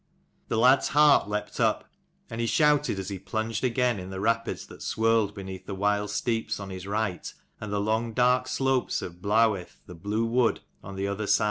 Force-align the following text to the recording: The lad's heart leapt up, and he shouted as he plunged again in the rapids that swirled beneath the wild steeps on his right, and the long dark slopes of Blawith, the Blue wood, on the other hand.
The 0.47 0.57
lad's 0.57 0.87
heart 0.87 1.29
leapt 1.29 1.59
up, 1.59 1.87
and 2.27 2.41
he 2.41 2.47
shouted 2.47 2.97
as 2.97 3.09
he 3.09 3.19
plunged 3.19 3.63
again 3.63 3.99
in 3.99 4.09
the 4.09 4.19
rapids 4.19 4.65
that 4.65 4.81
swirled 4.81 5.35
beneath 5.35 5.67
the 5.67 5.75
wild 5.75 6.09
steeps 6.09 6.59
on 6.59 6.71
his 6.71 6.87
right, 6.87 7.31
and 7.59 7.71
the 7.71 7.79
long 7.79 8.13
dark 8.13 8.47
slopes 8.47 9.03
of 9.03 9.21
Blawith, 9.21 9.79
the 9.85 9.93
Blue 9.93 10.25
wood, 10.25 10.61
on 10.83 10.95
the 10.95 11.07
other 11.07 11.25
hand. 11.25 11.39